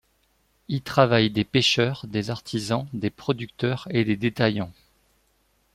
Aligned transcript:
Y 0.67 0.81
travaillent 0.81 1.29
des 1.29 1.43
pêcheurs, 1.43 2.07
des 2.07 2.31
artisans, 2.31 2.87
des 2.91 3.11
producteurs 3.11 3.87
et 3.91 4.03
des 4.03 4.15
détaillants. 4.15 4.73